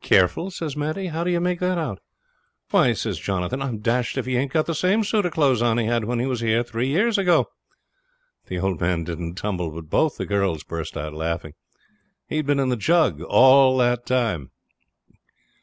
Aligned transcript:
'Careful,' 0.00 0.50
says 0.50 0.78
Maddie. 0.78 1.08
'How 1.08 1.24
do 1.24 1.30
ye 1.30 1.38
make 1.38 1.60
that 1.60 1.76
out?' 1.76 2.00
'Why,' 2.70 2.94
says 2.94 3.18
Jonathan, 3.18 3.60
'I'm 3.60 3.80
dashed 3.80 4.16
if 4.16 4.24
he 4.24 4.34
ain't 4.34 4.54
got 4.54 4.64
the 4.64 4.74
same 4.74 5.04
suit 5.04 5.26
of 5.26 5.32
clothes 5.32 5.60
on 5.60 5.76
he 5.76 5.84
had 5.84 6.06
when 6.06 6.18
he 6.20 6.24
was 6.24 6.40
here 6.40 6.62
three 6.62 6.88
years 6.88 7.18
ago.' 7.18 7.50
The 8.46 8.60
old 8.60 8.80
man 8.80 9.04
didn't 9.04 9.34
tumble, 9.34 9.70
but 9.70 9.90
both 9.90 10.16
the 10.16 10.24
girls 10.24 10.64
burst 10.64 10.96
out 10.96 11.12
laughing. 11.12 11.52
He'd 12.28 12.46
been 12.46 12.60
in 12.60 12.70
the 12.70 12.76
jug 12.76 13.20
all 13.20 13.76
the 13.76 13.98
time! 14.06 14.52